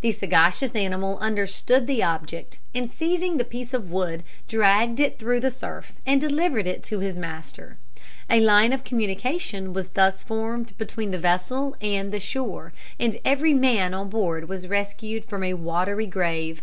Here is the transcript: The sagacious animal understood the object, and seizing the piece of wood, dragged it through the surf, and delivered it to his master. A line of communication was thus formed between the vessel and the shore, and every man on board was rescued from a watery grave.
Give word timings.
The 0.00 0.10
sagacious 0.10 0.74
animal 0.74 1.18
understood 1.18 1.86
the 1.86 2.02
object, 2.02 2.58
and 2.74 2.90
seizing 2.90 3.36
the 3.36 3.44
piece 3.44 3.74
of 3.74 3.90
wood, 3.90 4.22
dragged 4.48 5.00
it 5.00 5.18
through 5.18 5.40
the 5.40 5.50
surf, 5.50 5.92
and 6.06 6.18
delivered 6.18 6.66
it 6.66 6.82
to 6.84 7.00
his 7.00 7.14
master. 7.14 7.76
A 8.30 8.40
line 8.40 8.72
of 8.72 8.84
communication 8.84 9.74
was 9.74 9.88
thus 9.88 10.22
formed 10.22 10.72
between 10.78 11.10
the 11.10 11.18
vessel 11.18 11.76
and 11.82 12.10
the 12.10 12.18
shore, 12.18 12.72
and 12.98 13.18
every 13.22 13.52
man 13.52 13.92
on 13.92 14.08
board 14.08 14.48
was 14.48 14.66
rescued 14.66 15.26
from 15.26 15.44
a 15.44 15.52
watery 15.52 16.06
grave. 16.06 16.62